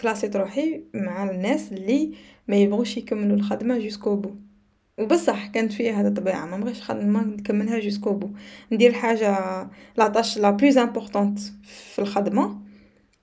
[0.00, 2.14] classer ت روحي مع الناس اللي
[2.48, 4.30] ما يبغوش يكملوا الخدمه jusqu'au bout
[4.98, 8.30] وبصح كانت فيا هذا الطبيعه ما بغيش خدمه نكملها jusqu'au bout
[8.72, 9.36] ندير حاجة
[9.96, 11.38] la tâche la plus importante
[11.94, 12.60] في الخدمه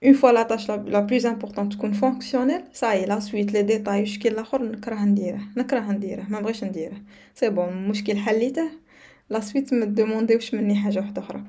[0.04, 4.20] une fois la tâche la plus importante تكون fonctionnelle صاي la suite les détails واش
[4.20, 6.98] كاين لاخر نكره نديره نكره نديره ما نبغيش نديره
[7.36, 8.70] c'est bon المشكل حليته
[9.30, 11.44] la suite ما demander يوش مني حاجة واحدة أخرى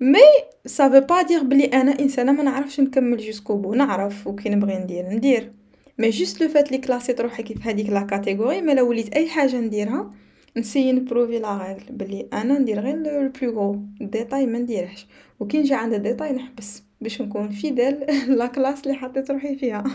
[0.00, 0.20] mais
[0.66, 4.78] ça veut pas dire بلي أنا انسانه ما نعرفش نكمل jusqu'au bout نعرف وكي نبغي
[4.78, 5.52] ندير ندير
[5.98, 9.28] mais juste le fait اللي classer ت روحي كيف هذيك la catégorie mais وليت اي
[9.28, 10.12] حاجة نديرها
[10.56, 15.06] نسيي ن prouver لا غير بلي أنا ندير غير le plus gros détail ما نديرهش
[15.40, 18.06] وكي نجي عند détail نحبس باش نكون fidèle
[18.38, 19.84] la classe اللي حطيت روحي فيها.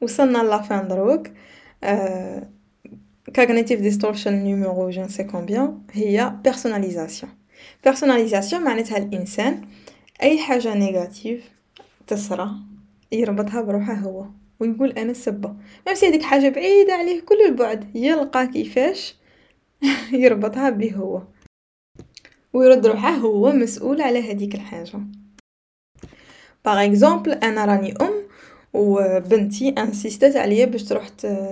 [0.00, 1.28] وصلنا لافان دروك
[3.34, 7.32] cognitive distortion numéro je ne sais combien هي personnalisation
[7.84, 9.64] personnalisation معناتها الإنسان آه,
[10.22, 11.50] أي حاجة négative
[12.06, 12.50] تصرى
[13.12, 14.26] يربطها بروحه هو
[14.60, 15.48] ويقول أنا السبه
[15.86, 19.14] ما هذيك حاجة بعيدة عليه كل البعد يلقى كيفاش
[20.12, 21.22] يربطها به هو.
[22.52, 25.00] ويرد روحه هو مسؤول على هذيك الحاجة.
[26.64, 28.12] par exemple أنا راني أم
[28.72, 31.08] وبنتي insister ات عليا باش تروح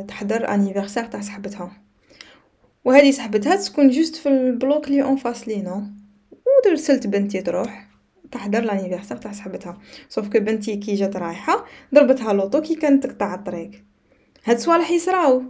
[0.09, 1.73] تحضر anniversaire تاع صاحبتها.
[2.85, 5.93] وهذه صاحبتها تكون juste في ال bloc اللي en face لينا
[6.67, 7.92] ودرسلت بنتي تروح.
[8.33, 9.79] تحضر l'anniversaire تاع صاحبتها.
[10.09, 11.65] sauf que بنتي كي جات رايحة
[11.95, 13.71] ضربتها l'auto كي كانت تقطع الطريق.
[14.45, 15.43] هاد صوالح يصراو.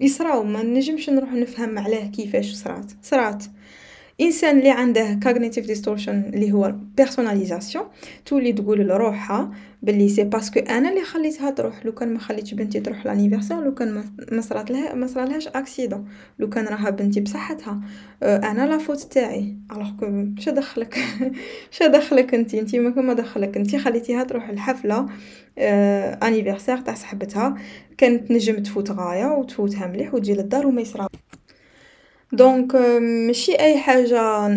[0.00, 2.92] يصراو ما نجمش نروح نفهم علاه كيفاش صرات.
[3.02, 3.44] صرات.
[4.20, 7.84] إنسان اللي عنده cognitive distortion اللي هو personnalisation
[8.26, 9.50] تولي تقول لروحها
[9.82, 11.86] بلي c'est parce que أنا اللي خليتها تروح.
[11.86, 16.08] لو كان ما خليتش بنتي تروح l'anniversaire لو كان ما صرات لها ما صرالهاش accident
[16.38, 17.80] لو كان راها بنتي بصحتها.
[18.22, 19.56] أنا la faute تاعي.
[19.72, 20.98] alors que شا دخلك؟
[21.76, 23.56] شا دخلك انت؟ انت ما دخلك.
[23.56, 25.08] انت خليتيها تروح الحفله
[26.22, 27.56] anniversaire تاع صاحبتها.
[27.98, 31.08] كانت نجم تفوت غاية وتفوتها مليح وتجي للدار وما يصرا.
[32.32, 32.76] donc
[33.26, 34.48] ماشي أي حاجة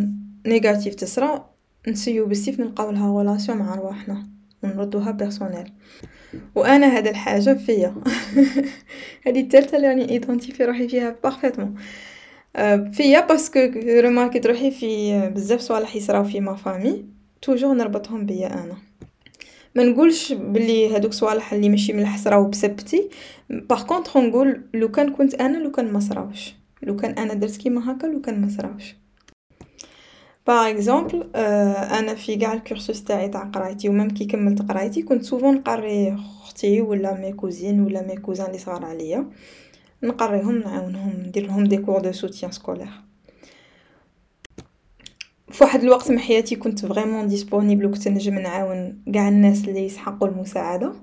[0.45, 1.49] négative تصرا
[1.88, 4.27] نسيو بزاف نلقاو لها relation مع رواحنا
[4.63, 5.71] ونردوها personnelles
[6.55, 7.95] وأنا هاد الحاجة فيا.
[9.25, 11.75] هذه الثالثة اللي راني identifier روحي فيها parfaitement
[12.93, 17.05] فيا parce que remarquer ت روحي في بزاف صوالح يصراو في ma famille
[17.41, 18.77] toujours نربطهم بيا أنا.
[19.75, 23.10] ما نقولش بلي هادوك صوالح اللي ماشي مليح صراو بسبتي
[23.49, 27.57] par contre نقول لو كان كنت أنا لو كان ما صراوش لو كان أنا درت
[27.57, 28.95] كيما هكا لو كان ما صراوش
[30.47, 35.01] par exemple أنا في قاع ال cursus تاعي تاع قرايتي و même كي كملت قرايتي
[35.01, 36.13] كنت souvent نقري
[36.43, 39.29] أختي ولا mes cousines ولا mes cousins اللي صغار عليا.
[40.03, 42.89] نقريهم نعاونهم ندير لهم des cours de soutien scolaire
[45.51, 50.93] فواحد الوقت من حياتي كنت vraiment disponible وكنت نجم نعاون قاع الناس اللي يسحقوا المساعدة.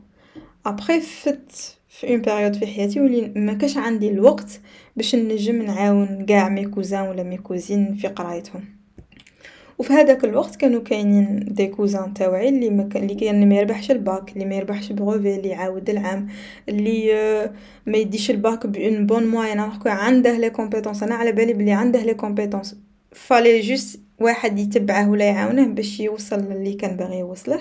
[0.67, 4.61] après فت في une période في حياتي ولي ما كاش عندي الوقت
[4.97, 8.65] باش نجم نعاون قاع mes cousins ولا mes cousines في قرايتهم.
[9.79, 13.91] وفي هذاك الوقت كانوا كاينين des cousins تاوعي اللي ما كان اللي كان ما يربحش
[13.91, 16.29] الباك اللي ما يربحش brevet اللي يعاود العام
[16.69, 17.15] اللي
[17.87, 22.15] ما يديش الباك bon bon moi عنده les compétences أنا على بالي بلي عنده les
[22.15, 22.77] compétences
[23.13, 27.61] fallait juste واحد يتبعه ولا يعاونه باش يوصل للي كان باغي يوصله.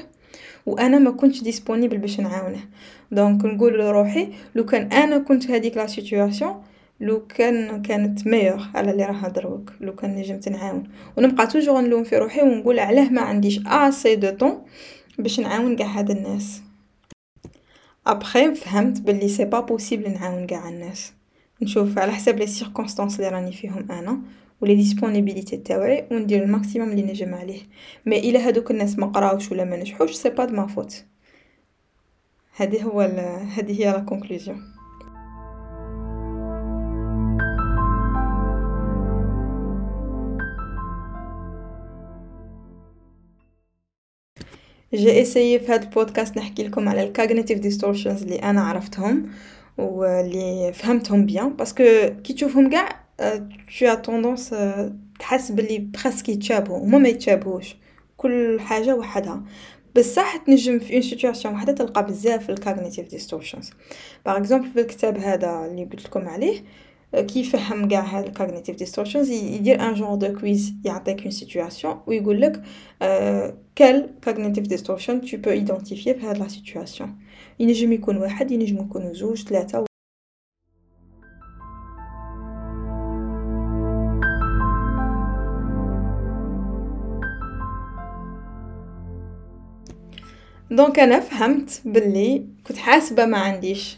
[0.65, 2.59] وأنا ما كنتش disponible باش نعاونه.
[3.11, 6.63] donc نقول لروحي لو كان أنا كنت هذيك la situation
[6.99, 10.83] لو كان كانت meilleure على اللي راها دروك لو كان نجمت نعاون.
[11.17, 14.61] ونبقى toujours نلوم في روحي ونقول علاه ما عنديش assez de temps
[15.19, 16.61] باش نعاون قاع هاد الناس.
[18.07, 21.13] ابخي فهمت بلي c'est pas possible نعاون قاع الناس.
[21.61, 24.19] نشوف على حساب les circonstances اللي راني فيهم أنا.
[24.61, 27.61] و les disponibilités تاوعي وندير ال maximum اللي نجم عليه.
[28.05, 31.05] mais إلا هادوك الناس ما قراوش ولا ما نجحوش c'est pas de ma faute
[32.55, 33.01] هذه هو
[33.57, 34.75] هذه هي la conclusion
[44.93, 49.29] j'ai essayé في هذا البودكاست نحكي لكم على ال cognitive distortions اللي أنا عرفتهم
[49.77, 51.83] واللي فهمتهم bien parce que
[52.23, 54.53] كي تشوفهم كاع tu as tendance
[55.19, 57.75] تحس بلي presque يتشابهوا هما ما يتشابهوش.
[58.17, 59.43] كل حاجة وحدها.
[59.95, 63.71] بصح تنجم في une situation وحدة تلقى بزاف ال cognitive distortions
[64.25, 66.63] par exemple في الكتاب هذا اللي قلت لكم عليه
[67.15, 71.99] كي يفهم كاع هاد ال cognitive distortions يدير un genre de quiz يعطيك une situation
[72.07, 72.61] ويقول لك
[73.75, 77.15] quelle cognitive distortion tu peux identifier في هاد la situation
[77.59, 79.85] ينجم يكون واحد ينجم يكونوا زوج ثلاثة
[90.71, 93.97] donc أنا فهمت بلي كنت حاسبة ما عنديش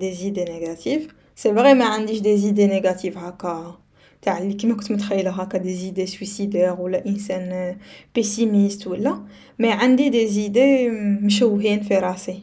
[0.00, 3.78] des idées négatives c'est vrai ما عنديش des idées négatives هكا.
[4.22, 7.76] تاع اللي كيما كنت متخيلة هكا des idées suicidaires ولا إنسان
[8.14, 9.24] pessimiste ولا.
[9.58, 10.90] mais عندي des idées
[11.22, 12.38] مشوهين في راسي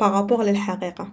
[0.00, 1.12] par rapport للحقيقة.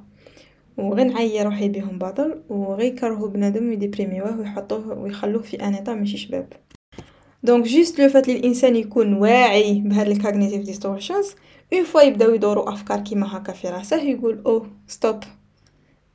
[0.77, 6.17] وغير نعيي روحي بهم باطل وغير يكرهو بنادم ويديبريميوه ويحطوه ويخلوه في un état ماشي
[6.17, 6.53] شباب.
[7.43, 11.35] donc juste لو فات الانسان يكون واعي بهاد ال cognitive distortions
[11.73, 15.19] une fois يبداو يدورو أفكار كيما هكا في راسه يقول oh stop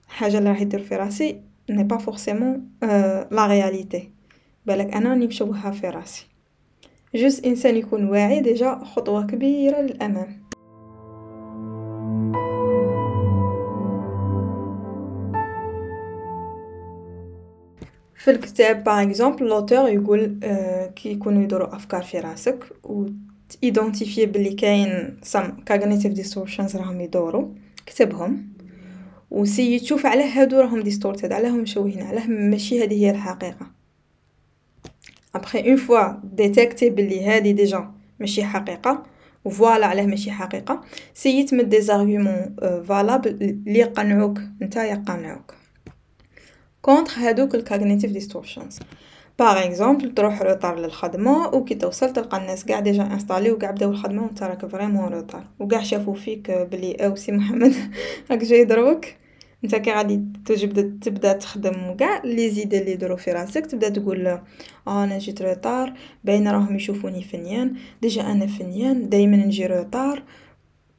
[0.09, 1.41] حاجة اللي راح يدير في راسي
[1.71, 2.69] n'est pas forcément
[3.31, 4.11] la réalité
[4.67, 6.27] بالك أنا راني مشوهه في راسي.
[7.15, 10.47] juste إنسان يكون واعي déjà خطوة كبيرة للأمام.
[18.15, 20.39] في الكتاب par exemple l'auteur يقول
[20.97, 23.07] كي يكونوا يدوروا أفكار في راسك و
[23.63, 27.49] identifier بلي كاين some cognitive distortions راهم يدوروا
[27.87, 28.49] كتبهم
[29.31, 33.67] و essaye تشوف علاه هادو راهم distorted علاه مشوهين علاه ماشي هذه هي الحقيقة
[35.35, 39.03] après une fois détecter بلي هادي déjà ماشي حقيقه
[39.45, 40.81] و voilà علاه ماشي حقيقه
[41.15, 42.57] essaye تمد des arguments
[42.89, 45.55] valables لي يقنعوك نتا يقنعوك
[46.83, 48.79] contre هادوك ال cognitive distortions
[49.39, 54.23] par exemple تروح retard للخدمة وكي توصل تلقى الناس قاع déjà installés وقاع بداو الخدمة
[54.23, 57.75] وانت راك vraiment retard وقاع شافو فيك بلي oh سي محمد
[58.31, 59.05] راك جاي دروك
[59.65, 64.27] أنت كي غادي تجبد تبدا تخدم وكاع les idées اللي يدورو في راسك تبدا تقول
[64.27, 64.43] آه
[64.87, 65.93] أنا جيت retard
[66.25, 67.77] باين راهم يشوفوني فنيان.
[68.03, 70.23] déjà أنا فنيان دايما نجي retard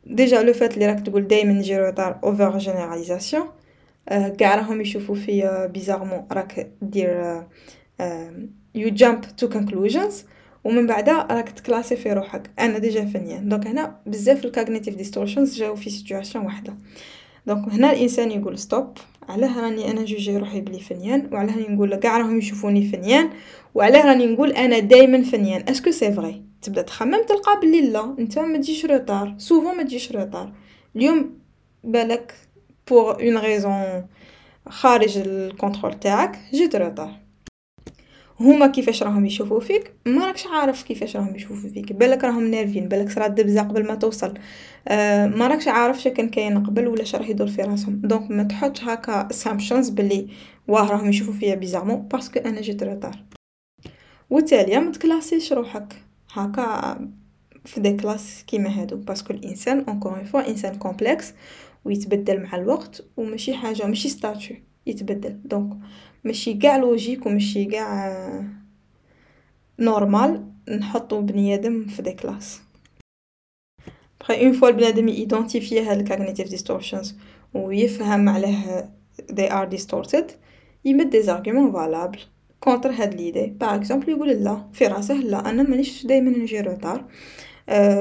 [0.05, 3.47] déjà لو فات اللي راك تقول دايما نجي retard over généralisation
[4.37, 7.43] كاع راهم يشوفوا فيا bizarrement راك دير
[8.75, 10.23] you jump to conclusions
[10.63, 12.51] ومن بعدا راك تكلاسي في روحك.
[12.59, 16.73] أنا déjà فنيان donc هنا بزاف ال cognitive distortions جاو في situation واحدة
[17.47, 18.97] donc هنا الإنسان يقول stop
[19.29, 23.29] علاه راني أنا جوجي روحي بلي فنيان وعلاه راني نقول كاع راهم يشوفوني فنيان
[23.75, 25.69] وعلاه راني نقول أنا دائما فنيان.
[25.69, 28.15] est-ce que c'est vrai تبدأ تخمم تلقى بلي لا.
[28.19, 30.53] أنت ما تجيش retard souvent ما تجيش retard
[30.95, 31.39] اليوم
[31.83, 32.33] بالك
[32.87, 34.05] pour une raison
[34.69, 37.26] خارج ال contrôle تاعك جيت retard
[38.39, 41.93] هما كيفاش راهم يشوفوا فيك؟ ما راكش عارف كيفاش راهم يشوفوا فيك.
[41.93, 44.33] بالك راهم énervés بالك صرات دبزة قبل ما توصل.
[44.87, 48.01] آه ما راكش عارف شكن كاين قبل ولا راه يدور في راسهم.
[48.03, 50.27] donc ما تحطش هكا assumptions بلي
[50.67, 53.23] واه راهم يشوفوا فيا bizarrement parce que أنا جيت retard
[54.29, 55.93] والتالية ما تكلاسيش روحك.
[56.33, 56.99] هكا
[57.65, 58.95] في des classes كيما هادو.
[58.95, 61.33] parce que الإنسان encore une fois إنسان complexe
[61.85, 65.39] ويتبدل مع الوقت وماشي حاجة ماشي statue يتبدل.
[65.45, 65.77] donc
[66.23, 68.43] ماشي قاع logique وماشي قاع
[69.79, 70.45] normal
[70.79, 72.61] نحطو بنيادم في des classes.
[74.19, 77.15] après une fois البنادم identifier هاد ال cognitive distortions
[77.53, 78.89] ويفهم علاه
[79.31, 80.31] they are distorted.
[80.85, 82.19] يمد des arguments valables
[82.59, 86.61] contre هاد les idées par exemple يقول لا في راسه لا أنا مانيش دايما نجي
[86.61, 87.05] retard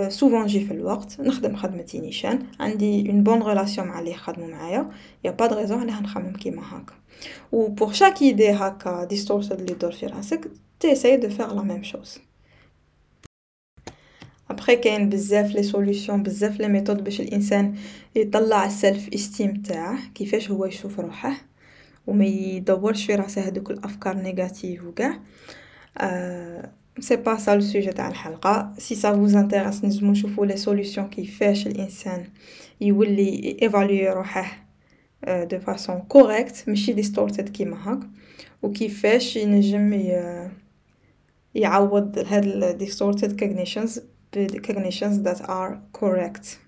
[0.09, 4.91] souvent نجي في الوقت نخدم خدمتي نيشان عندي une bonne relation مع اللي يخدموا معايا.
[5.25, 6.95] y a pas de raison علاه نخمم كيما هكا.
[7.53, 11.83] و pour chaque idée هكا distorted اللي يدور في راسك t'essayes de faire la même
[11.83, 12.19] chose
[14.51, 17.75] après كاين بزاف les solutions بزاف les méthodes باش الإنسان
[18.17, 21.37] يطلع ال self esteem تاعه كيفاش هو يشوف روحه.
[22.07, 25.21] وما يدورش في راسه هذوك الأفكار négatives وكاع.
[25.99, 30.57] أه c'est pas ça le sujet تاع الحلقة si ça vous intéresse نجمو نشوفو les
[30.57, 32.25] solutions كيفاش الانسان
[32.81, 34.67] يولي évaluer روحه
[35.29, 37.99] de façon correcte ماشي distorted كيما هاك
[38.63, 39.93] وكيفاش ينجم
[41.55, 44.01] يعوض هاد ال distorted cognitions
[44.67, 46.66] cognitions that are correct.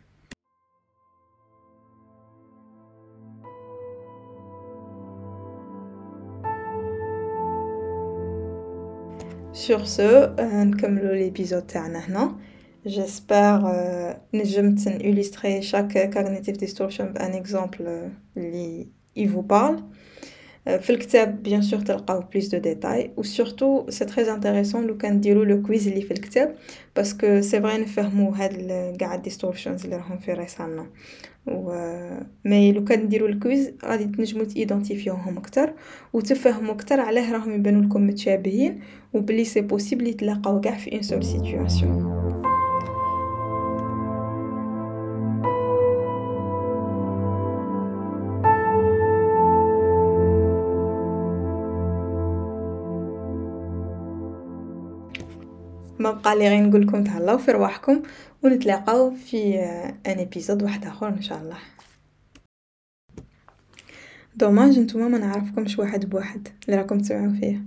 [9.65, 12.37] Sur ce, نكملو l'épisode تاعنا هنا
[12.87, 13.75] j'espère
[14.35, 19.83] نجمت ن illustrer chaque cognitive distortion ب un exemple لي vous parle
[20.77, 25.15] في الكتاب bien sûr تلقاو plus de détails و surtout c'est très intéressant لو كان
[25.15, 26.55] نديرو le quiz اللي في الكتاب
[26.97, 30.87] parce que c'est vrai نفهمو هاد قاع ال distortions اللي راهم في راسنا
[31.47, 31.73] و
[32.45, 35.73] mais لو كان نديرو ال quiz غادي تنجمو ت identifier وهم أكتر
[36.13, 38.81] وتفهموا أكتر علاه راهم يبانو لكم متشابهين
[39.15, 42.28] وبلي c'est possible يتلاقاو كاع في une seule situation
[56.13, 58.03] بقى لي غير نقول لكم تهلاو في رواحكم
[58.43, 59.59] ونتلاقاو في
[60.07, 61.57] un épisode واحد آخر إن شاء الله.
[64.37, 67.67] dommage نتوما ما نعرفكمش واحد بواحد اللي راكم تسمعوا فيا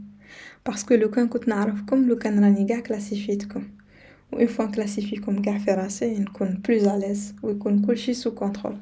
[0.66, 3.64] parce que لو كان كنت نعرفكم لو كان راني قاع classifi يتكم
[4.32, 8.14] و une fois classifi يكم قاع في راسي نكون plus à l'aise و يكون كلشي
[8.14, 8.78] sous contrôle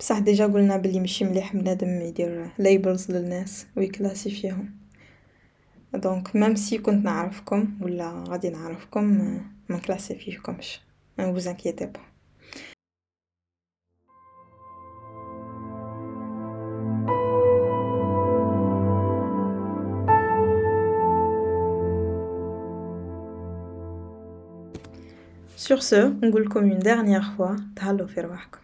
[0.00, 4.70] بصح déjà قلنا بلي ماشي مليح بنادم يدير labels للناس و ي classifi يهم
[5.94, 9.04] donc même si كنت نعرفكم ولا غادي نعرفكم
[9.68, 10.80] ما ن classifi يكمش
[11.18, 12.12] ما vous inquiétez pas.
[25.56, 27.56] Sur ce, نقول لكم une dernière fois.
[27.76, 28.61] تهلاو في رواحكم